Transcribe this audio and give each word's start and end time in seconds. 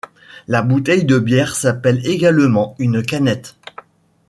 La 0.47 0.63
bouteille 0.63 1.05
de 1.05 1.19
bière 1.19 1.55
s’appelle 1.55 2.03
également 2.07 2.73
une 2.79 3.03
canette. 3.03 3.53